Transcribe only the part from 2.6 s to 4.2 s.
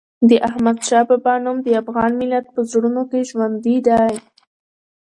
زړونو کې ژوندي دی.